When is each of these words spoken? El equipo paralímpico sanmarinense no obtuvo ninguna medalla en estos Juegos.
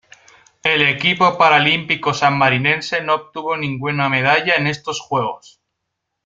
El 0.63 0.81
equipo 0.81 1.37
paralímpico 1.37 2.11
sanmarinense 2.15 3.01
no 3.03 3.13
obtuvo 3.13 3.55
ninguna 3.55 4.09
medalla 4.09 4.55
en 4.55 4.65
estos 4.65 4.99
Juegos. 4.99 5.61